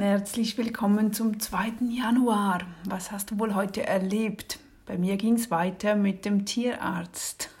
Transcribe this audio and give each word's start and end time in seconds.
Herzlich 0.00 0.56
willkommen 0.56 1.12
zum 1.12 1.40
2. 1.40 1.72
Januar. 1.90 2.60
Was 2.84 3.12
hast 3.12 3.30
du 3.30 3.38
wohl 3.38 3.54
heute 3.54 3.86
erlebt? 3.86 4.58
Bei 4.86 4.96
mir 4.96 5.18
ging 5.18 5.34
es 5.34 5.50
weiter 5.50 5.94
mit 5.94 6.24
dem 6.24 6.46
Tierarzt. 6.46 7.50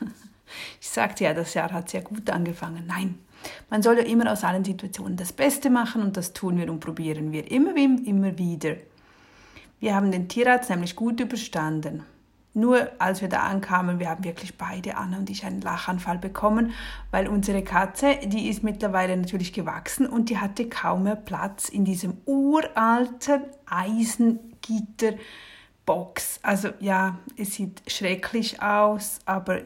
Ich 0.80 0.88
sagte 0.88 1.22
ja, 1.22 1.32
das 1.32 1.54
Jahr 1.54 1.70
hat 1.70 1.90
sehr 1.90 2.00
gut 2.00 2.28
angefangen. 2.28 2.84
Nein, 2.88 3.20
man 3.68 3.82
soll 3.84 3.98
ja 3.98 4.02
immer 4.02 4.32
aus 4.32 4.42
allen 4.42 4.64
Situationen 4.64 5.16
das 5.16 5.32
Beste 5.32 5.70
machen 5.70 6.02
und 6.02 6.16
das 6.16 6.32
tun 6.32 6.58
wir 6.58 6.68
und 6.72 6.80
probieren 6.80 7.30
wir 7.30 7.48
immer, 7.52 7.76
immer 7.76 8.36
wieder. 8.36 8.74
Wir 9.78 9.94
haben 9.94 10.10
den 10.10 10.28
Tierarzt 10.28 10.68
nämlich 10.68 10.96
gut 10.96 11.20
überstanden. 11.20 12.02
Nur 12.52 12.90
als 12.98 13.20
wir 13.20 13.28
da 13.28 13.42
ankamen, 13.42 14.00
wir 14.00 14.10
haben 14.10 14.24
wirklich 14.24 14.58
beide, 14.58 14.96
Anna 14.96 15.18
und 15.18 15.30
ich, 15.30 15.44
einen 15.44 15.60
Lachanfall 15.60 16.18
bekommen, 16.18 16.72
weil 17.12 17.28
unsere 17.28 17.62
Katze, 17.62 18.16
die 18.24 18.48
ist 18.48 18.64
mittlerweile 18.64 19.16
natürlich 19.16 19.52
gewachsen 19.52 20.04
und 20.06 20.30
die 20.30 20.38
hatte 20.38 20.68
kaum 20.68 21.04
mehr 21.04 21.14
Platz 21.14 21.68
in 21.68 21.84
diesem 21.84 22.16
uralten 22.26 23.42
Eisengitterbox. 23.66 26.40
Also 26.42 26.70
ja, 26.80 27.20
es 27.36 27.54
sieht 27.54 27.82
schrecklich 27.86 28.60
aus, 28.60 29.20
aber 29.26 29.60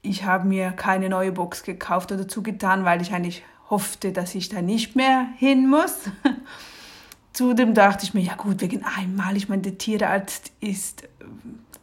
ich 0.00 0.24
habe 0.24 0.46
mir 0.46 0.70
keine 0.70 1.08
neue 1.08 1.32
Box 1.32 1.64
gekauft 1.64 2.12
oder 2.12 2.28
zugetan, 2.28 2.84
weil 2.84 3.02
ich 3.02 3.12
eigentlich 3.12 3.42
hoffte, 3.68 4.12
dass 4.12 4.36
ich 4.36 4.48
da 4.48 4.62
nicht 4.62 4.94
mehr 4.94 5.26
hin 5.38 5.68
muss. 5.68 6.08
Zudem 7.34 7.74
dachte 7.74 8.04
ich 8.04 8.14
mir, 8.14 8.22
ja 8.22 8.36
gut, 8.36 8.60
wegen 8.60 8.84
einmal, 8.84 9.36
ich 9.36 9.48
meine, 9.48 9.62
der 9.62 9.76
Tierarzt 9.76 10.52
ist 10.60 11.08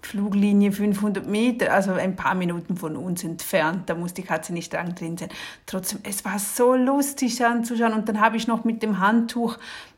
Fluglinie 0.02 0.72
500 0.72 1.28
Meter, 1.28 1.74
also 1.74 1.92
ein 1.92 2.16
paar 2.16 2.36
Minuten 2.36 2.78
von 2.78 2.96
uns 2.96 3.24
entfernt. 3.26 3.90
Da 3.90 3.96
muss 3.96 4.14
die 4.14 4.24
Katze 4.24 4.54
nicht 4.54 4.72
dran 4.72 4.96
drin 4.96 5.18
sein. 5.18 5.28
Trotzdem, 5.66 6.00
es 6.04 6.24
war 6.24 6.40
so 6.40 6.74
lustig 6.76 7.46
anzuschauen. 7.46 7.94
Und 7.94 8.08
dann 8.08 8.22
habe 8.22 8.38
ich 8.38 8.48
noch 8.48 8.64
mit 8.64 8.82
dem 8.82 9.00
Handtuch 9.00 9.58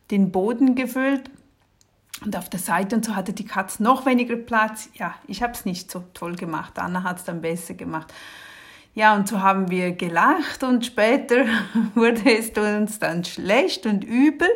den 0.09 0.31
Boden 0.31 0.73
gefüllt. 0.73 1.29
Und 2.25 2.35
auf 2.35 2.49
der 2.49 2.59
Seite 2.59 2.95
und 2.95 3.05
so 3.05 3.15
hatte 3.15 3.33
die 3.33 3.45
Katze 3.45 3.83
noch 3.83 4.07
weniger 4.07 4.35
Platz. 4.35 4.89
Ja, 4.95 5.13
ich 5.27 5.43
habe 5.43 5.53
es 5.53 5.65
nicht 5.65 5.91
so 5.91 6.03
toll 6.15 6.35
gemacht. 6.35 6.79
Anna 6.79 7.03
hat 7.03 7.19
es 7.19 7.25
dann 7.25 7.41
besser 7.41 7.75
gemacht. 7.75 8.11
Ja, 8.95 9.15
und 9.15 9.27
so 9.27 9.41
haben 9.41 9.69
wir 9.69 9.91
gelacht 9.91 10.63
und 10.63 10.85
später 10.85 11.45
wurde 11.95 12.21
es 12.25 12.49
uns 12.57 12.97
dann 12.97 13.23
schlecht 13.23 13.85
und 13.85 14.03
übel 14.03 14.49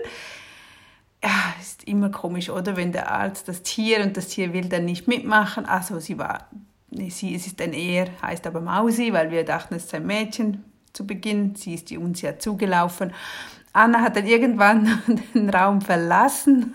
ja, 1.24 1.56
ist 1.60 1.84
immer 1.86 2.10
komisch, 2.10 2.50
oder? 2.50 2.76
Wenn 2.76 2.92
der 2.92 3.12
Arzt 3.12 3.48
das 3.48 3.64
Tier 3.64 4.04
und 4.04 4.18
das 4.18 4.28
Tier 4.28 4.54
will 4.54 4.70
dann 4.70 4.86
nicht 4.86 5.08
mitmachen. 5.08 5.66
Also 5.66 6.00
sie 6.00 6.18
war, 6.18 6.48
nee, 6.90 7.10
sie 7.10 7.36
es 7.36 7.48
ist 7.48 7.62
ein 7.62 7.74
eher, 7.74 8.08
heißt 8.22 8.46
aber 8.46 8.62
Mausi, 8.62 9.14
weil 9.14 9.32
wir 9.32 9.44
dachten, 9.44 9.76
es 9.76 9.86
ist 9.86 9.94
ein 9.96 10.06
Mädchen 10.06 10.64
zu 10.94 11.08
Beginn. 11.08 11.56
Sie 11.56 11.74
ist 11.74 11.92
uns 11.92 12.22
ja 12.22 12.38
zugelaufen. 12.38 13.14
Anna 13.74 14.02
hat 14.02 14.16
dann 14.16 14.26
irgendwann 14.26 15.02
den 15.34 15.50
Raum 15.50 15.82
verlassen, 15.82 16.74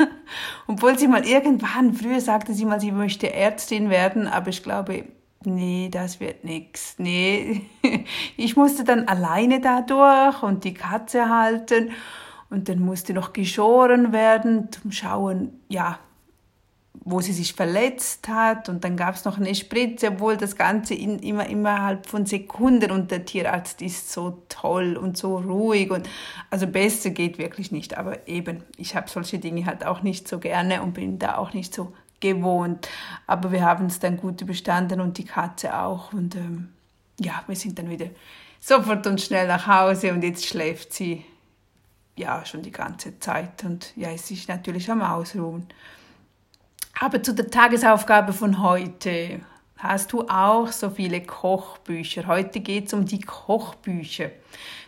obwohl 0.67 0.99
sie 0.99 1.09
mal 1.09 1.25
irgendwann, 1.25 1.95
früher 1.95 2.21
sagte 2.21 2.55
sie 2.55 2.65
mal, 2.65 2.81
sie 2.81 2.93
möchte 2.93 3.33
Ärztin 3.33 3.91
werden, 3.91 4.29
aber 4.29 4.49
ich 4.49 4.63
glaube, 4.63 5.07
nee, 5.45 5.89
das 5.91 6.21
wird 6.21 6.45
nix. 6.45 6.95
Nee, 6.99 7.63
ich 8.37 8.57
musste 8.57 8.85
dann 8.85 9.09
alleine 9.09 9.61
da 9.61 9.81
durch 9.83 10.43
und 10.43 10.65
die 10.65 10.75
Katze 10.75 11.29
halten 11.29 11.91
und 12.53 12.69
dann 12.69 12.81
musste 12.81 13.15
noch 13.15 13.33
geschoren 13.33 14.13
werden, 14.13 14.71
zum 14.71 14.93
Schauen, 14.93 15.61
ja, 15.69 15.99
wo 17.05 17.21
sie 17.23 17.33
sich 17.33 17.55
verletzt 17.55 18.29
hat. 18.29 18.69
Und 18.69 18.85
dann 18.85 18.97
gab 18.97 19.15
es 19.15 19.25
noch 19.25 19.39
eine 19.39 19.55
Spritze, 19.55 20.09
obwohl 20.09 20.37
das 20.37 20.57
Ganze 20.57 20.95
in, 20.95 21.19
immer 21.21 21.47
innerhalb 21.49 22.07
von 22.07 22.27
Sekunden 22.27 22.91
und 22.91 23.11
der 23.11 23.25
Tierarzt 23.25 23.81
ist 23.81 24.13
so 24.13 24.43
toll 24.51 24.99
und 24.99 25.17
so 25.17 25.39
ruhig. 25.39 25.91
Und 25.91 26.09
also 26.51 26.67
besser 26.67 27.11
geht 27.11 27.39
wirklich 27.39 27.73
nicht. 27.73 27.97
Aber 27.97 28.29
eben, 28.29 28.63
ich 28.77 28.95
habe 28.95 29.09
solche 29.09 29.39
Dinge 29.39 29.65
halt 29.65 29.87
auch 29.87 30.03
nicht 30.03 30.29
so 30.29 30.39
gerne 30.39 30.83
und 30.83 30.93
bin 30.93 31.19
da 31.19 31.39
auch 31.39 31.55
nicht 31.55 31.75
so 31.75 31.95
gewohnt. 32.21 32.87
Aber 33.27 33.51
wir 33.51 33.63
haben 33.63 33.87
es 33.87 33.99
dann 33.99 34.19
gut 34.19 34.43
überstanden 34.43 35.01
und 35.01 35.17
die 35.17 35.25
Katze 35.25 35.79
auch. 35.79 36.13
Und 36.13 36.37
ähm, 36.37 36.69
ja, 37.19 37.43
wir 37.47 37.57
sind 37.57 37.79
dann 37.79 37.89
wieder 37.89 38.11
sofort 38.61 39.07
und 39.07 39.23
schnell 39.23 39.49
nach 39.49 39.67
Hause 39.67 40.13
und 40.13 40.23
jetzt 40.23 40.45
schläft 40.45 40.93
sie 40.93 41.25
ja 42.17 42.45
schon 42.45 42.63
die 42.63 42.71
ganze 42.71 43.19
Zeit 43.21 43.65
und 43.65 43.93
ja, 43.97 44.11
ist 44.11 44.27
sich 44.27 44.49
natürlich 44.49 44.91
am 44.91 45.03
Ausruhen. 45.03 45.67
Aber 47.01 47.23
zu 47.23 47.35
der 47.35 47.51
Tagesaufgabe 47.51 48.33
von 48.33 48.63
heute. 48.63 49.41
Hast 49.79 50.13
du 50.13 50.29
auch 50.29 50.71
so 50.71 50.91
viele 50.91 51.21
Kochbücher? 51.21 52.29
Heute 52.29 52.61
geht 52.61 52.87
es 52.87 52.93
um 52.93 53.05
die 53.05 53.21
Kochbücher. 53.21 54.31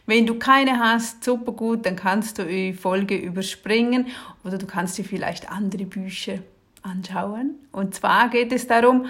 Wenn 0.06 0.24
du 0.24 0.38
keine 0.38 0.78
hast, 0.78 1.24
super 1.24 1.50
gut, 1.50 1.84
dann 1.84 1.96
kannst 1.96 2.38
du 2.38 2.44
die 2.44 2.72
Folge 2.72 3.16
überspringen 3.16 4.06
oder 4.44 4.56
du 4.56 4.66
kannst 4.66 4.96
dir 4.96 5.04
vielleicht 5.04 5.50
andere 5.50 5.86
Bücher 5.86 6.38
anschauen. 6.82 7.56
Und 7.72 7.96
zwar 7.96 8.28
geht 8.28 8.52
es 8.52 8.68
darum, 8.68 9.06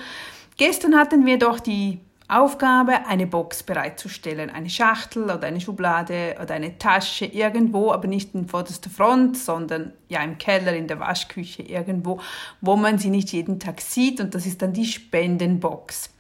gestern 0.57 0.97
hatten 0.97 1.27
wir 1.27 1.39
doch 1.39 1.61
die 1.61 2.01
Aufgabe, 2.27 3.07
eine 3.07 3.27
Box 3.27 3.63
bereitzustellen, 3.63 4.49
eine 4.49 4.71
Schachtel 4.71 5.25
oder 5.25 5.43
eine 5.43 5.61
Schublade 5.61 6.37
oder 6.43 6.55
eine 6.55 6.79
Tasche 6.79 7.27
irgendwo, 7.27 7.93
aber 7.93 8.09
nicht 8.09 8.35
in 8.35 8.49
vorderster 8.49 8.89
Front, 8.89 9.37
sondern 9.37 9.93
ja 10.09 10.23
im 10.23 10.39
Keller, 10.39 10.75
in 10.75 10.89
der 10.89 11.01
Waschküche 11.01 11.63
irgendwo, 11.63 12.21
wo 12.63 12.77
man 12.77 12.99
sie 12.99 13.11
nicht 13.11 13.33
jeden 13.33 13.61
Tag 13.61 13.83
sieht 13.83 14.21
und 14.21 14.35
das 14.35 14.47
ist 14.47 14.63
dann 14.63 14.73
die 14.73 14.87
Spendenbox. 14.87 16.11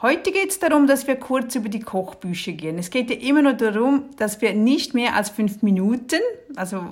Heute 0.00 0.30
geht 0.30 0.50
es 0.50 0.60
darum, 0.60 0.86
dass 0.86 1.08
wir 1.08 1.16
kurz 1.16 1.56
über 1.56 1.68
die 1.68 1.80
Kochbücher 1.80 2.52
gehen. 2.52 2.78
Es 2.78 2.90
geht 2.90 3.10
ja 3.10 3.16
immer 3.16 3.42
nur 3.42 3.54
darum, 3.54 4.04
dass 4.16 4.40
wir 4.40 4.54
nicht 4.54 4.94
mehr 4.94 5.16
als 5.16 5.28
fünf 5.28 5.62
Minuten, 5.62 6.20
also 6.54 6.84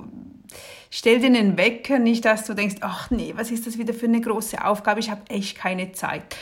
stell 0.89 1.19
dir 1.19 1.27
einen 1.27 1.57
Wecker, 1.57 1.99
nicht, 1.99 2.25
dass 2.25 2.43
du 2.43 2.53
denkst, 2.53 2.75
ach 2.81 3.11
nee, 3.11 3.33
was 3.37 3.49
ist 3.49 3.65
das 3.65 3.77
wieder 3.77 3.93
für 3.93 4.07
eine 4.07 4.19
große 4.19 4.61
Aufgabe, 4.61 4.99
ich 4.99 5.09
habe 5.09 5.21
echt 5.29 5.57
keine 5.57 5.93
Zeit 5.93 6.35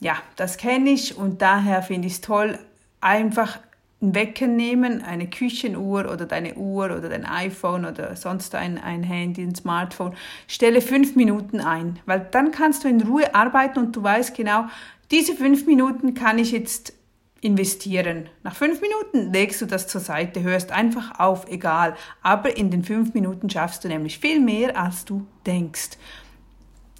ja, 0.00 0.16
das 0.36 0.56
kenne 0.56 0.90
ich 0.90 1.16
und 1.16 1.42
daher 1.42 1.82
finde 1.82 2.08
ich 2.08 2.14
es 2.14 2.20
toll, 2.20 2.58
einfach 3.00 3.58
einen 4.00 4.14
Wecker 4.14 4.46
nehmen, 4.46 5.02
eine 5.02 5.28
Küchenuhr 5.28 6.10
oder 6.12 6.26
deine 6.26 6.54
Uhr 6.54 6.86
oder 6.86 7.08
dein 7.08 7.24
iPhone 7.24 7.84
oder 7.84 8.14
sonst 8.16 8.54
ein, 8.54 8.78
ein 8.78 9.02
Handy, 9.02 9.42
ein 9.42 9.54
Smartphone, 9.54 10.14
stelle 10.46 10.80
fünf 10.80 11.16
Minuten 11.16 11.60
ein, 11.60 11.98
weil 12.06 12.26
dann 12.30 12.50
kannst 12.50 12.84
du 12.84 12.88
in 12.88 13.00
Ruhe 13.00 13.34
arbeiten 13.34 13.78
und 13.78 13.96
du 13.96 14.02
weißt 14.02 14.36
genau, 14.36 14.66
diese 15.10 15.34
fünf 15.34 15.66
Minuten 15.66 16.14
kann 16.14 16.38
ich 16.38 16.52
jetzt 16.52 16.92
investieren. 17.40 18.30
Nach 18.42 18.54
fünf 18.54 18.80
Minuten 18.80 19.30
legst 19.32 19.60
du 19.60 19.66
das 19.66 19.86
zur 19.86 20.00
Seite, 20.00 20.42
hörst 20.42 20.72
einfach 20.72 21.20
auf, 21.20 21.46
egal. 21.48 21.94
Aber 22.22 22.56
in 22.56 22.70
den 22.70 22.84
fünf 22.84 23.12
Minuten 23.12 23.50
schaffst 23.50 23.84
du 23.84 23.88
nämlich 23.88 24.18
viel 24.18 24.40
mehr, 24.40 24.80
als 24.80 25.04
du 25.04 25.26
denkst. 25.46 25.90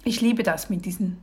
Ich 0.03 0.21
liebe 0.21 0.43
das 0.43 0.69
mit 0.69 0.85
diesen 0.85 1.17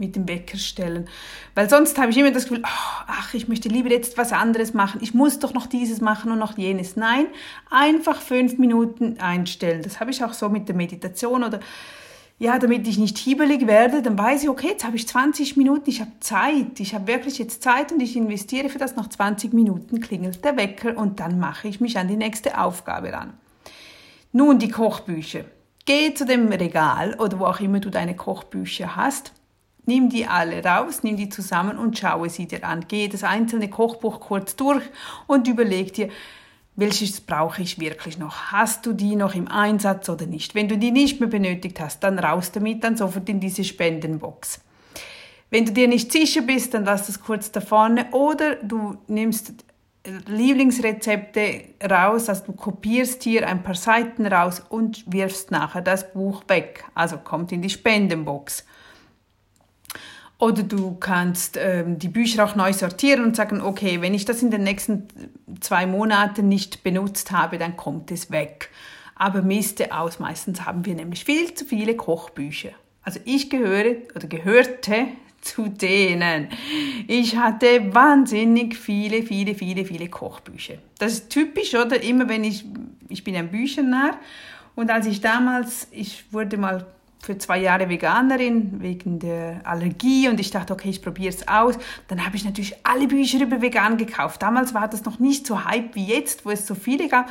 mit 0.00 0.16
dem 0.16 0.26
Wecker 0.26 0.58
stellen. 0.58 1.08
Weil 1.54 1.70
sonst 1.70 1.98
habe 1.98 2.10
ich 2.10 2.16
immer 2.16 2.32
das 2.32 2.44
Gefühl, 2.44 2.62
oh, 2.64 3.04
ach, 3.06 3.34
ich 3.34 3.46
möchte 3.46 3.68
lieber 3.68 3.90
jetzt 3.90 4.18
was 4.18 4.32
anderes 4.32 4.74
machen. 4.74 5.00
Ich 5.02 5.14
muss 5.14 5.38
doch 5.38 5.54
noch 5.54 5.66
dieses 5.66 6.00
machen 6.00 6.32
und 6.32 6.38
noch 6.38 6.58
jenes. 6.58 6.96
Nein, 6.96 7.26
einfach 7.70 8.20
fünf 8.20 8.58
Minuten 8.58 9.18
einstellen. 9.20 9.82
Das 9.82 10.00
habe 10.00 10.10
ich 10.10 10.24
auch 10.24 10.32
so 10.32 10.48
mit 10.48 10.68
der 10.68 10.74
Meditation 10.74 11.44
oder 11.44 11.60
ja, 12.40 12.58
damit 12.58 12.88
ich 12.88 12.96
nicht 12.96 13.18
hiebelig 13.18 13.66
werde, 13.66 14.00
dann 14.00 14.18
weiß 14.18 14.44
ich, 14.44 14.48
okay, 14.48 14.68
jetzt 14.68 14.84
habe 14.86 14.96
ich 14.96 15.06
20 15.06 15.58
Minuten, 15.58 15.90
ich 15.90 16.00
habe 16.00 16.12
Zeit, 16.20 16.80
ich 16.80 16.94
habe 16.94 17.06
wirklich 17.06 17.36
jetzt 17.36 17.62
Zeit 17.62 17.92
und 17.92 18.00
ich 18.00 18.16
investiere 18.16 18.70
für 18.70 18.78
das. 18.78 18.96
Nach 18.96 19.10
20 19.10 19.52
Minuten 19.52 20.00
klingelt 20.00 20.42
der 20.42 20.56
Wecker 20.56 20.96
und 20.96 21.20
dann 21.20 21.38
mache 21.38 21.68
ich 21.68 21.82
mich 21.82 21.98
an 21.98 22.08
die 22.08 22.16
nächste 22.16 22.58
Aufgabe 22.58 23.12
ran. 23.12 23.34
Nun 24.32 24.58
die 24.58 24.70
Kochbücher. 24.70 25.44
Geh 25.84 26.14
zu 26.14 26.24
dem 26.24 26.48
Regal 26.48 27.14
oder 27.18 27.38
wo 27.38 27.44
auch 27.44 27.60
immer 27.60 27.78
du 27.78 27.90
deine 27.90 28.16
Kochbücher 28.16 28.96
hast 28.96 29.32
Nimm 29.86 30.08
die 30.08 30.26
alle 30.26 30.62
raus, 30.64 31.02
nimm 31.02 31.16
die 31.16 31.28
zusammen 31.28 31.78
und 31.78 31.98
schaue 31.98 32.28
sie 32.28 32.46
dir 32.46 32.64
an. 32.64 32.86
Gehe 32.86 33.08
das 33.08 33.24
einzelne 33.24 33.68
Kochbuch 33.68 34.20
kurz 34.20 34.56
durch 34.56 34.82
und 35.26 35.48
überleg 35.48 35.92
dir, 35.94 36.10
welches 36.76 37.20
brauche 37.20 37.62
ich 37.62 37.78
wirklich 37.78 38.18
noch? 38.18 38.52
Hast 38.52 38.86
du 38.86 38.92
die 38.92 39.16
noch 39.16 39.34
im 39.34 39.48
Einsatz 39.48 40.08
oder 40.08 40.26
nicht? 40.26 40.54
Wenn 40.54 40.68
du 40.68 40.78
die 40.78 40.92
nicht 40.92 41.20
mehr 41.20 41.28
benötigt 41.28 41.80
hast, 41.80 42.00
dann 42.00 42.18
raus 42.18 42.52
damit, 42.52 42.84
dann 42.84 42.96
sofort 42.96 43.28
in 43.28 43.40
diese 43.40 43.64
Spendenbox. 43.64 44.60
Wenn 45.50 45.66
du 45.66 45.72
dir 45.72 45.88
nicht 45.88 46.12
sicher 46.12 46.42
bist, 46.42 46.74
dann 46.74 46.84
lass 46.84 47.06
das 47.06 47.20
kurz 47.20 47.50
da 47.50 47.60
vorne 47.60 48.06
oder 48.12 48.54
du 48.56 48.96
nimmst 49.08 49.52
Lieblingsrezepte 50.26 51.64
raus, 51.88 52.30
also 52.30 52.44
du 52.46 52.52
kopierst 52.52 53.22
hier 53.22 53.46
ein 53.46 53.62
paar 53.62 53.74
Seiten 53.74 54.26
raus 54.26 54.62
und 54.66 55.04
wirfst 55.12 55.50
nachher 55.50 55.82
das 55.82 56.12
Buch 56.12 56.42
weg. 56.48 56.84
Also 56.94 57.18
kommt 57.18 57.52
in 57.52 57.60
die 57.60 57.68
Spendenbox. 57.68 58.64
Oder 60.40 60.62
du 60.62 60.94
kannst 60.94 61.58
ähm, 61.60 61.98
die 61.98 62.08
Bücher 62.08 62.46
auch 62.46 62.56
neu 62.56 62.72
sortieren 62.72 63.24
und 63.24 63.36
sagen, 63.36 63.60
okay, 63.60 64.00
wenn 64.00 64.14
ich 64.14 64.24
das 64.24 64.42
in 64.42 64.50
den 64.50 64.64
nächsten 64.64 65.06
zwei 65.60 65.84
Monaten 65.84 66.48
nicht 66.48 66.82
benutzt 66.82 67.30
habe, 67.30 67.58
dann 67.58 67.76
kommt 67.76 68.10
es 68.10 68.30
weg. 68.30 68.70
Aber 69.14 69.42
miste 69.42 69.94
aus. 69.94 70.18
Meistens 70.18 70.64
haben 70.64 70.86
wir 70.86 70.94
nämlich 70.94 71.26
viel 71.26 71.52
zu 71.52 71.66
viele 71.66 71.94
Kochbücher. 71.94 72.70
Also 73.02 73.20
ich 73.26 73.50
gehöre 73.50 73.96
oder 74.14 74.28
gehörte 74.28 75.08
zu 75.42 75.68
denen. 75.68 76.48
Ich 77.06 77.36
hatte 77.36 77.94
wahnsinnig 77.94 78.78
viele, 78.78 79.22
viele, 79.22 79.54
viele, 79.54 79.84
viele 79.84 80.08
Kochbücher. 80.08 80.76
Das 80.98 81.12
ist 81.12 81.28
typisch, 81.28 81.74
oder? 81.74 82.02
Immer 82.02 82.30
wenn 82.30 82.44
ich, 82.44 82.64
ich 83.10 83.24
bin 83.24 83.36
ein 83.36 83.50
Büchernarr 83.50 84.18
Und 84.74 84.90
als 84.90 85.04
ich 85.04 85.20
damals, 85.20 85.88
ich 85.90 86.32
wurde 86.32 86.56
mal 86.56 86.86
für 87.22 87.36
zwei 87.38 87.58
Jahre 87.58 87.88
Veganerin 87.88 88.80
wegen 88.80 89.18
der 89.18 89.60
Allergie 89.64 90.28
und 90.28 90.40
ich 90.40 90.50
dachte, 90.50 90.72
okay, 90.72 90.88
ich 90.88 91.02
probiere 91.02 91.34
es 91.34 91.46
aus. 91.46 91.76
Dann 92.08 92.24
habe 92.24 92.36
ich 92.36 92.44
natürlich 92.44 92.74
alle 92.84 93.08
Bücher 93.08 93.42
über 93.42 93.60
Vegan 93.60 93.98
gekauft. 93.98 94.42
Damals 94.42 94.72
war 94.72 94.88
das 94.88 95.04
noch 95.04 95.18
nicht 95.18 95.46
so 95.46 95.64
hype 95.64 95.94
wie 95.94 96.06
jetzt, 96.06 96.46
wo 96.46 96.50
es 96.50 96.66
so 96.66 96.74
viele 96.74 97.08
gab. 97.08 97.30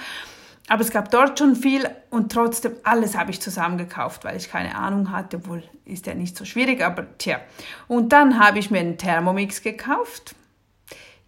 Aber 0.68 0.81
es 0.81 0.91
gab 0.91 1.09
dort 1.09 1.39
schon 1.39 1.56
viel 1.56 1.89
und 2.12 2.31
trotzdem 2.31 2.74
alles 2.83 3.18
habe 3.18 3.31
ich 3.31 3.41
zusammengekauft, 3.41 4.24
weil 4.24 4.38
ich 4.38 4.51
keine 4.51 4.75
Ahnung 4.75 5.12
hatte, 5.12 5.38
obwohl 5.38 5.63
ist 5.83 6.06
ja 6.06 6.13
nicht 6.13 6.38
so 6.38 6.45
schwierig, 6.45 6.83
aber 6.83 7.18
tja. 7.18 7.39
Und 7.88 8.13
dann 8.13 8.39
habe 8.39 8.59
ich 8.59 8.69
mir 8.69 8.80
einen 8.80 8.97
Thermomix 9.00 9.63
gekauft. 9.63 10.35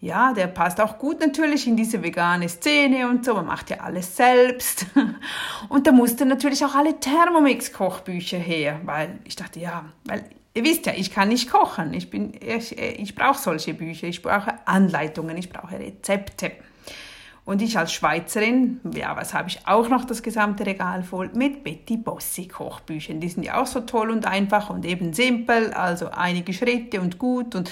Ja, 0.01 0.33
der 0.33 0.47
passt 0.47 0.81
auch 0.81 0.97
gut 0.97 1.19
natürlich 1.19 1.67
in 1.67 1.77
diese 1.77 2.01
vegane 2.01 2.49
Szene 2.49 3.07
und 3.07 3.23
so. 3.23 3.35
Man 3.35 3.45
macht 3.45 3.69
ja 3.69 3.81
alles 3.81 4.17
selbst. 4.17 4.87
Und 5.69 5.85
da 5.85 5.91
mussten 5.91 6.27
natürlich 6.27 6.65
auch 6.65 6.73
alle 6.73 6.99
Thermomix-Kochbücher 6.99 8.39
her, 8.39 8.81
weil 8.83 9.19
ich 9.25 9.35
dachte, 9.35 9.59
ja, 9.59 9.85
weil 10.05 10.23
ihr 10.55 10.63
wisst 10.63 10.87
ja, 10.87 10.93
ich 10.95 11.11
kann 11.11 11.29
nicht 11.29 11.51
kochen. 11.51 11.93
Ich, 11.93 12.11
ich, 12.11 12.79
ich 12.79 13.13
brauche 13.13 13.37
solche 13.37 13.75
Bücher, 13.75 14.07
ich 14.07 14.23
brauche 14.23 14.55
Anleitungen, 14.65 15.37
ich 15.37 15.49
brauche 15.49 15.77
Rezepte. 15.77 16.53
Und 17.45 17.61
ich 17.61 17.77
als 17.77 17.93
Schweizerin, 17.93 18.79
ja, 18.95 19.15
was 19.15 19.35
habe 19.35 19.49
ich 19.49 19.67
auch 19.67 19.87
noch 19.87 20.05
das 20.05 20.23
gesamte 20.23 20.65
Regal 20.65 21.03
voll 21.03 21.29
mit 21.35 21.63
Betty 21.63 21.97
Bossi 21.97 22.47
Kochbüchern. 22.47 23.19
Die 23.19 23.29
sind 23.29 23.43
ja 23.43 23.61
auch 23.61 23.67
so 23.67 23.81
toll 23.81 24.09
und 24.09 24.25
einfach 24.25 24.71
und 24.71 24.83
eben 24.83 25.13
simpel, 25.13 25.73
also 25.73 26.09
einige 26.09 26.53
Schritte 26.53 27.01
und 27.01 27.19
gut 27.19 27.53
und 27.53 27.69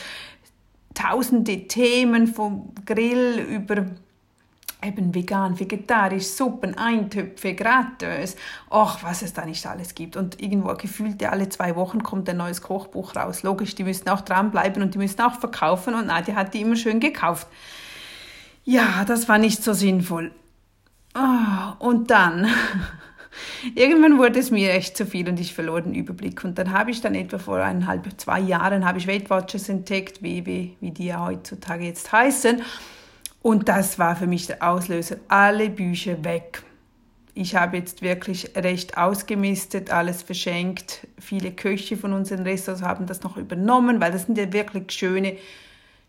tausende 0.94 1.68
Themen 1.68 2.27
vom 2.27 2.74
Grill 2.86 3.39
über 3.39 3.86
eben 4.81 5.13
vegan, 5.13 5.59
vegetarisch, 5.59 6.27
Suppen, 6.27 6.77
Eintöpfe, 6.77 7.53
Gratös, 7.53 8.36
ach, 8.69 9.03
was 9.03 9.21
es 9.21 9.33
da 9.33 9.45
nicht 9.45 9.65
alles 9.65 9.94
gibt. 9.94 10.15
Und 10.15 10.41
irgendwo 10.41 10.74
gefühlt 10.75 11.24
alle 11.24 11.50
zwei 11.50 11.75
Wochen 11.75 12.01
kommt 12.01 12.30
ein 12.30 12.38
neues 12.38 12.62
Kochbuch 12.62 13.15
raus. 13.15 13.44
Logisch, 13.44 13.75
die 13.75 13.83
müssen 13.83 14.07
auch 14.09 14.21
dranbleiben 14.21 14.81
und 14.81 14.94
die 14.94 14.97
müssen 14.97 15.21
auch 15.21 15.39
verkaufen 15.39 15.95
und 15.95 16.07
Nadja 16.07 16.36
hat 16.36 16.53
die 16.53 16.62
immer 16.62 16.77
schön 16.77 17.00
gekauft. 17.00 17.47
Ja, 18.63 19.03
das 19.06 19.27
war 19.27 19.38
nicht 19.38 19.63
so 19.63 19.74
sinnvoll. 19.74 20.31
Oh, 21.15 21.85
und 21.85 22.09
dann, 22.12 22.47
irgendwann 23.75 24.17
wurde 24.17 24.39
es 24.39 24.51
mir 24.51 24.71
echt 24.73 24.97
zu 24.97 25.05
viel 25.05 25.27
und 25.29 25.39
ich 25.39 25.53
verlor 25.53 25.81
den 25.81 25.93
Überblick. 25.93 26.43
Und 26.43 26.57
dann 26.57 26.71
habe 26.71 26.91
ich 26.91 27.01
dann 27.01 27.15
etwa 27.15 27.37
vor 27.37 27.57
eineinhalb, 27.57 28.07
zwei 28.17 28.39
Jahren 28.39 28.85
habe 28.85 28.97
ich 28.97 29.07
Weight 29.07 29.29
Watchers 29.29 29.69
entdeckt, 29.69 30.21
wie, 30.23 30.45
wie, 30.45 30.75
wie 30.79 30.91
die 30.91 31.07
ja 31.07 31.25
heutzutage 31.25 31.85
jetzt 31.85 32.11
heißen. 32.11 32.61
Und 33.41 33.69
das 33.69 33.99
war 33.99 34.15
für 34.15 34.27
mich 34.27 34.47
der 34.47 34.67
Auslöser. 34.67 35.17
Alle 35.27 35.69
Bücher 35.69 36.23
weg. 36.23 36.63
Ich 37.33 37.55
habe 37.55 37.77
jetzt 37.77 38.01
wirklich 38.01 38.51
recht 38.55 38.97
ausgemistet, 38.97 39.91
alles 39.91 40.23
verschenkt. 40.23 41.07
Viele 41.19 41.51
Köche 41.51 41.95
von 41.95 42.11
unseren 42.11 42.43
Restaurants 42.43 42.83
haben 42.83 43.05
das 43.05 43.23
noch 43.23 43.37
übernommen, 43.37 44.01
weil 44.01 44.11
das 44.11 44.25
sind 44.25 44.37
ja 44.37 44.51
wirklich 44.51 44.91
schöne 44.91 45.37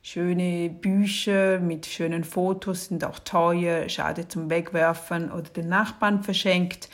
schöne 0.03 0.71
Bücher 0.71 1.59
mit 1.59 1.85
schönen 1.85 2.25
Fotos, 2.25 2.87
sind 2.87 3.05
auch 3.05 3.19
teuer, 3.19 3.89
schade 3.89 4.29
zum 4.29 4.49
Wegwerfen 4.49 5.31
oder 5.31 5.43
den 5.43 5.69
Nachbarn 5.69 6.23
verschenkt. 6.23 6.89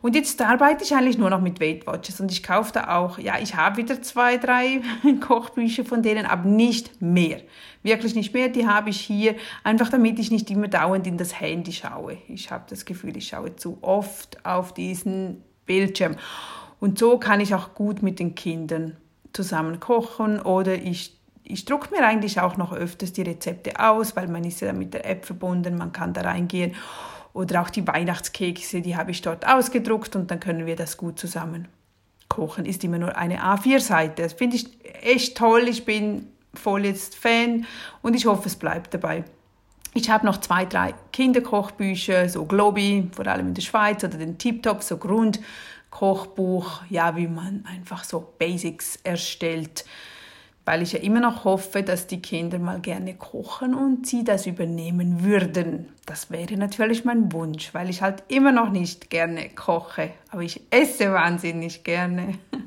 Und 0.00 0.14
jetzt 0.14 0.40
arbeite 0.40 0.84
ich 0.84 0.94
eigentlich 0.94 1.18
nur 1.18 1.30
noch 1.30 1.40
mit 1.40 1.60
Weight 1.60 1.86
Watchers 1.86 2.20
und 2.20 2.30
ich 2.30 2.42
kaufe 2.42 2.72
da 2.72 2.96
auch, 2.96 3.18
ja, 3.18 3.38
ich 3.40 3.56
habe 3.56 3.78
wieder 3.78 4.00
zwei, 4.02 4.36
drei 4.36 4.80
Kochbücher 5.20 5.84
von 5.84 6.02
denen, 6.02 6.24
aber 6.26 6.48
nicht 6.48 7.02
mehr. 7.02 7.40
Wirklich 7.82 8.14
nicht 8.14 8.32
mehr, 8.32 8.48
die 8.48 8.66
habe 8.66 8.90
ich 8.90 9.00
hier, 9.00 9.34
einfach 9.64 9.88
damit 9.88 10.18
ich 10.20 10.30
nicht 10.30 10.50
immer 10.50 10.68
dauernd 10.68 11.06
in 11.06 11.18
das 11.18 11.40
Handy 11.40 11.72
schaue. 11.72 12.18
Ich 12.28 12.50
habe 12.52 12.64
das 12.68 12.84
Gefühl, 12.84 13.16
ich 13.16 13.28
schaue 13.28 13.56
zu 13.56 13.78
oft 13.80 14.44
auf 14.44 14.72
diesen 14.72 15.42
Bildschirm. 15.66 16.16
Und 16.78 16.98
so 16.98 17.18
kann 17.18 17.40
ich 17.40 17.54
auch 17.54 17.74
gut 17.74 18.02
mit 18.02 18.20
den 18.20 18.34
Kindern 18.34 18.96
zusammen 19.32 19.80
kochen 19.80 20.40
oder 20.40 20.74
ich 20.74 21.21
ich 21.52 21.64
drucke 21.64 21.94
mir 21.94 22.06
eigentlich 22.06 22.40
auch 22.40 22.56
noch 22.56 22.72
öfters 22.72 23.12
die 23.12 23.22
Rezepte 23.22 23.78
aus, 23.78 24.16
weil 24.16 24.28
man 24.28 24.44
ist 24.44 24.60
ja 24.60 24.72
mit 24.72 24.94
der 24.94 25.08
App 25.08 25.26
verbunden, 25.26 25.76
man 25.76 25.92
kann 25.92 26.14
da 26.14 26.22
reingehen. 26.22 26.74
Oder 27.34 27.62
auch 27.62 27.70
die 27.70 27.86
Weihnachtskekse, 27.86 28.80
die 28.80 28.96
habe 28.96 29.10
ich 29.10 29.22
dort 29.22 29.46
ausgedruckt 29.46 30.16
und 30.16 30.30
dann 30.30 30.40
können 30.40 30.66
wir 30.66 30.76
das 30.76 30.96
gut 30.96 31.18
zusammen 31.18 31.68
kochen. 32.28 32.66
Ist 32.66 32.84
immer 32.84 32.98
nur 32.98 33.16
eine 33.16 33.42
A4-Seite. 33.42 34.22
Das 34.22 34.34
finde 34.34 34.56
ich 34.56 34.68
echt 35.02 35.36
toll. 35.36 35.68
Ich 35.68 35.84
bin 35.84 36.28
voll 36.54 36.84
jetzt 36.84 37.14
Fan 37.14 37.66
und 38.02 38.14
ich 38.14 38.26
hoffe, 38.26 38.48
es 38.48 38.56
bleibt 38.56 38.94
dabei. 38.94 39.24
Ich 39.94 40.08
habe 40.08 40.24
noch 40.24 40.38
zwei, 40.38 40.64
drei 40.64 40.94
Kinderkochbücher, 41.12 42.28
so 42.28 42.46
Globi, 42.46 43.10
vor 43.14 43.26
allem 43.26 43.48
in 43.48 43.54
der 43.54 43.62
Schweiz, 43.62 44.02
oder 44.02 44.16
den 44.16 44.38
Tip 44.38 44.62
Top, 44.62 44.82
so 44.82 44.96
Grundkochbuch, 44.96 46.82
ja, 46.88 47.14
wie 47.16 47.28
man 47.28 47.64
einfach 47.66 48.04
so 48.04 48.32
Basics 48.38 48.96
erstellt 49.04 49.84
weil 50.64 50.82
ich 50.82 50.92
ja 50.92 51.00
immer 51.00 51.20
noch 51.20 51.44
hoffe, 51.44 51.82
dass 51.82 52.06
die 52.06 52.22
Kinder 52.22 52.58
mal 52.58 52.80
gerne 52.80 53.14
kochen 53.14 53.74
und 53.74 54.06
sie 54.06 54.24
das 54.24 54.46
übernehmen 54.46 55.24
würden. 55.24 55.88
Das 56.06 56.30
wäre 56.30 56.56
natürlich 56.56 57.04
mein 57.04 57.32
Wunsch, 57.32 57.74
weil 57.74 57.90
ich 57.90 58.02
halt 58.02 58.22
immer 58.28 58.52
noch 58.52 58.70
nicht 58.70 59.10
gerne 59.10 59.48
koche, 59.50 60.10
aber 60.30 60.42
ich 60.42 60.60
esse 60.70 61.12
wahnsinnig 61.12 61.84
gerne. 61.84 62.38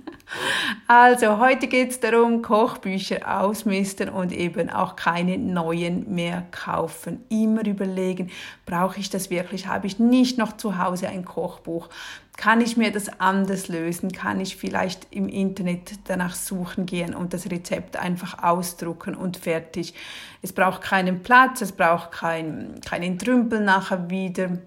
Also 0.87 1.39
heute 1.39 1.67
geht 1.67 1.91
es 1.91 1.99
darum, 1.99 2.41
Kochbücher 2.41 3.39
ausmisten 3.41 4.09
und 4.09 4.31
eben 4.31 4.69
auch 4.69 4.95
keine 4.95 5.37
neuen 5.37 6.13
mehr 6.13 6.45
kaufen. 6.51 7.23
Immer 7.29 7.65
überlegen, 7.65 8.29
brauche 8.65 8.99
ich 8.99 9.09
das 9.09 9.29
wirklich? 9.29 9.67
Habe 9.67 9.87
ich 9.87 9.99
nicht 9.99 10.37
noch 10.37 10.57
zu 10.57 10.77
Hause 10.77 11.09
ein 11.09 11.25
Kochbuch? 11.25 11.89
Kann 12.37 12.59
ich 12.59 12.75
mir 12.75 12.91
das 12.91 13.19
anders 13.19 13.69
lösen? 13.69 14.11
Kann 14.11 14.41
ich 14.41 14.57
vielleicht 14.57 15.07
im 15.11 15.29
Internet 15.29 15.93
danach 16.03 16.35
suchen 16.35 16.85
gehen 16.85 17.15
und 17.15 17.33
das 17.33 17.49
Rezept 17.49 17.97
einfach 17.97 18.43
ausdrucken 18.43 19.15
und 19.15 19.37
fertig? 19.37 19.93
Es 20.41 20.51
braucht 20.51 20.81
keinen 20.81 21.23
Platz, 21.23 21.61
es 21.61 21.71
braucht 21.71 22.11
kein, 22.11 22.81
keinen 22.85 23.17
Trümpel 23.17 23.61
nachher 23.61 24.09
wieder 24.09 24.57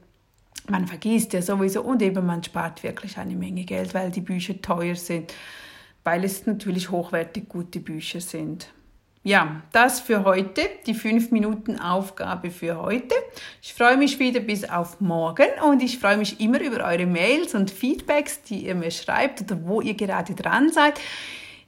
man 0.71 0.87
vergisst 0.87 1.33
ja 1.33 1.43
sowieso 1.43 1.83
und 1.83 2.03
eben 2.03 2.25
man 2.27 2.43
spart 2.43 2.83
wirklich 2.83 3.19
eine 3.19 3.37
Menge 3.37 3.65
Geld, 3.65 3.95
weil 3.95 4.11
die 4.11 4.21
Bücher 4.21 4.61
teuer 4.61 4.95
sind, 4.95 5.33
weil 6.05 6.25
es 6.25 6.47
natürlich 6.47 6.91
hochwertig 6.91 7.49
gute 7.49 7.81
Bücher 7.81 8.21
sind. 8.21 8.69
Ja, 9.25 9.63
das 9.73 10.01
für 10.01 10.25
heute, 10.25 10.63
die 10.87 10.95
5 10.95 11.33
Minuten 11.33 11.79
Aufgabe 11.79 12.51
für 12.51 12.81
heute. 12.81 13.15
Ich 13.61 13.75
freue 13.75 13.97
mich 13.97 14.19
wieder 14.19 14.41
bis 14.41 14.69
auf 14.69 15.01
morgen 15.01 15.49
und 15.69 15.83
ich 15.83 15.99
freue 15.99 16.17
mich 16.17 16.41
immer 16.41 16.61
über 16.61 16.85
eure 16.85 17.05
Mails 17.05 17.55
und 17.55 17.71
Feedbacks, 17.71 18.43
die 18.43 18.67
ihr 18.67 18.75
mir 18.75 18.91
schreibt 18.91 19.43
oder 19.43 19.61
wo 19.65 19.81
ihr 19.81 19.95
gerade 19.95 20.35
dran 20.35 20.73
seid. 20.73 21.01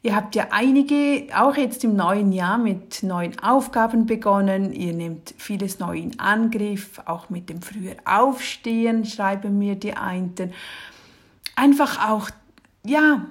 Ihr 0.02 0.16
habt 0.16 0.34
ja 0.34 0.48
einige, 0.50 1.26
auch 1.34 1.56
jetzt 1.56 1.84
im 1.84 1.94
neuen 1.94 2.32
Jahr, 2.32 2.56
mit 2.56 3.02
neuen 3.02 3.38
Aufgaben 3.40 4.06
begonnen. 4.06 4.72
Ihr 4.72 4.94
nehmt 4.94 5.34
vieles 5.36 5.78
neu 5.78 5.98
in 5.98 6.18
Angriff, 6.18 7.02
auch 7.04 7.28
mit 7.28 7.50
dem 7.50 7.60
früher 7.60 7.96
Aufstehen, 8.06 9.04
schreiben 9.04 9.58
mir 9.58 9.74
die 9.74 9.92
einen. 9.92 10.54
Einfach 11.54 12.08
auch, 12.08 12.30
ja, 12.82 13.26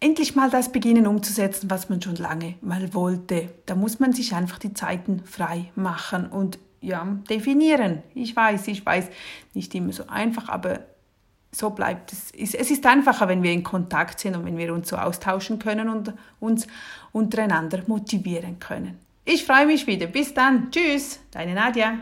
endlich 0.00 0.34
mal 0.34 0.48
das 0.48 0.72
beginnen 0.72 1.06
umzusetzen, 1.06 1.68
was 1.68 1.90
man 1.90 2.00
schon 2.00 2.16
lange 2.16 2.54
mal 2.62 2.94
wollte. 2.94 3.50
Da 3.66 3.74
muss 3.74 4.00
man 4.00 4.14
sich 4.14 4.34
einfach 4.34 4.58
die 4.58 4.72
Zeiten 4.72 5.22
frei 5.26 5.70
machen 5.74 6.26
und 6.28 6.58
ja, 6.80 7.06
definieren. 7.28 8.02
Ich 8.14 8.34
weiß, 8.34 8.68
ich 8.68 8.84
weiß, 8.84 9.08
nicht 9.52 9.74
immer 9.74 9.92
so 9.92 10.06
einfach, 10.06 10.48
aber 10.48 10.80
so 11.54 11.70
bleibt 11.70 12.12
es. 12.12 12.32
Es 12.32 12.70
ist 12.70 12.84
einfacher, 12.86 13.28
wenn 13.28 13.42
wir 13.42 13.52
in 13.52 13.62
Kontakt 13.62 14.20
sind 14.20 14.36
und 14.36 14.44
wenn 14.44 14.58
wir 14.58 14.72
uns 14.74 14.88
so 14.88 14.96
austauschen 14.96 15.58
können 15.58 15.88
und 15.88 16.12
uns 16.40 16.66
untereinander 17.12 17.82
motivieren 17.86 18.58
können. 18.58 18.98
Ich 19.24 19.44
freue 19.44 19.66
mich 19.66 19.86
wieder. 19.86 20.06
Bis 20.06 20.34
dann. 20.34 20.70
Tschüss, 20.70 21.20
deine 21.30 21.54
Nadja. 21.54 21.98